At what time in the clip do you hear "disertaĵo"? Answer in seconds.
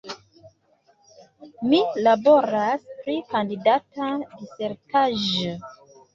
4.41-5.55